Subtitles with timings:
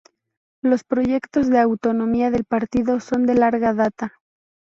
[0.63, 4.15] Los proyectos de autonomía del partido son de larga data.